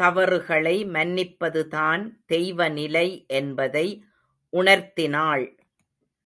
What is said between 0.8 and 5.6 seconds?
மன்னிப்பதுதான் தெய்வநிலை என்பதை உணர்த்தினாள்.